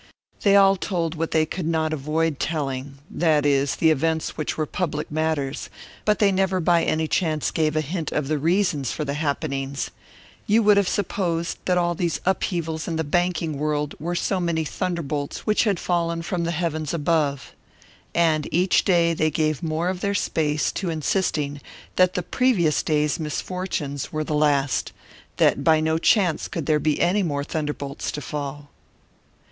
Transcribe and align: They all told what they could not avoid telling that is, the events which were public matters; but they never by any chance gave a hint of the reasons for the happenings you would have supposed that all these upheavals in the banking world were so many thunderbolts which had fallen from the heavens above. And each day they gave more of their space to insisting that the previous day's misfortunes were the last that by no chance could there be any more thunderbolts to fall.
They 0.41 0.55
all 0.55 0.77
told 0.77 1.13
what 1.13 1.29
they 1.29 1.45
could 1.45 1.67
not 1.67 1.93
avoid 1.93 2.39
telling 2.39 2.97
that 3.07 3.45
is, 3.45 3.75
the 3.75 3.91
events 3.91 4.35
which 4.35 4.57
were 4.57 4.65
public 4.65 5.11
matters; 5.11 5.69
but 6.05 6.17
they 6.17 6.31
never 6.31 6.59
by 6.59 6.83
any 6.83 7.07
chance 7.07 7.51
gave 7.51 7.75
a 7.75 7.81
hint 7.81 8.11
of 8.11 8.27
the 8.27 8.39
reasons 8.39 8.91
for 8.91 9.05
the 9.05 9.13
happenings 9.13 9.91
you 10.47 10.63
would 10.63 10.77
have 10.77 10.89
supposed 10.89 11.59
that 11.65 11.77
all 11.77 11.93
these 11.93 12.19
upheavals 12.25 12.87
in 12.87 12.95
the 12.95 13.03
banking 13.03 13.59
world 13.59 13.93
were 13.99 14.15
so 14.15 14.39
many 14.39 14.65
thunderbolts 14.65 15.45
which 15.45 15.65
had 15.65 15.79
fallen 15.79 16.23
from 16.23 16.45
the 16.45 16.49
heavens 16.51 16.95
above. 16.95 17.53
And 18.15 18.47
each 18.51 18.83
day 18.83 19.13
they 19.13 19.29
gave 19.29 19.61
more 19.61 19.87
of 19.89 20.01
their 20.01 20.15
space 20.15 20.71
to 20.71 20.89
insisting 20.89 21.61
that 21.95 22.15
the 22.15 22.23
previous 22.23 22.81
day's 22.81 23.19
misfortunes 23.19 24.11
were 24.11 24.23
the 24.23 24.33
last 24.33 24.93
that 25.37 25.63
by 25.63 25.79
no 25.79 25.99
chance 25.99 26.47
could 26.47 26.65
there 26.65 26.79
be 26.79 26.99
any 26.99 27.21
more 27.21 27.43
thunderbolts 27.43 28.11
to 28.13 28.21
fall. 28.21 28.71